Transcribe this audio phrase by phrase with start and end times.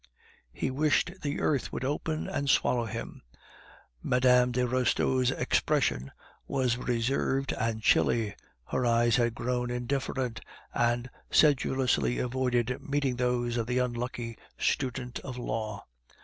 [0.51, 3.21] He wished the earth would open and swallow him.
[4.01, 4.45] Mme.
[4.49, 6.11] de Restaud's expression
[6.47, 8.33] was reserved and chilly,
[8.71, 10.41] her eyes had grown indifferent,
[10.73, 15.85] and sedulously avoided meeting those of the unlucky student of law.